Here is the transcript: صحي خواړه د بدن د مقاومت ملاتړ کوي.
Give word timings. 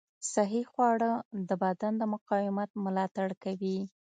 صحي 0.33 0.61
خواړه 0.71 1.11
د 1.47 1.49
بدن 1.63 1.93
د 1.97 2.03
مقاومت 2.13 2.69
ملاتړ 2.85 3.29
کوي. 3.43 3.79